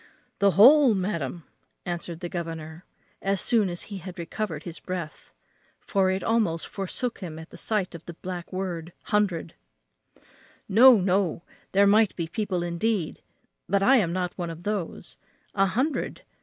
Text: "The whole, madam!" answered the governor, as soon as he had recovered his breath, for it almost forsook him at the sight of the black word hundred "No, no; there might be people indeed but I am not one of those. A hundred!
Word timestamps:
"The 0.39 0.51
whole, 0.57 0.95
madam!" 0.95 1.43
answered 1.85 2.21
the 2.21 2.27
governor, 2.27 2.85
as 3.21 3.39
soon 3.39 3.69
as 3.69 3.83
he 3.83 3.99
had 3.99 4.17
recovered 4.17 4.63
his 4.63 4.79
breath, 4.79 5.31
for 5.79 6.09
it 6.09 6.23
almost 6.23 6.67
forsook 6.67 7.19
him 7.19 7.37
at 7.37 7.51
the 7.51 7.55
sight 7.57 7.93
of 7.93 8.03
the 8.07 8.15
black 8.15 8.51
word 8.51 8.93
hundred 9.13 9.53
"No, 10.67 10.99
no; 10.99 11.43
there 11.71 11.85
might 11.85 12.15
be 12.15 12.25
people 12.27 12.63
indeed 12.63 13.21
but 13.69 13.83
I 13.83 13.97
am 13.97 14.11
not 14.11 14.35
one 14.39 14.49
of 14.49 14.63
those. 14.63 15.17
A 15.53 15.67
hundred! 15.67 16.23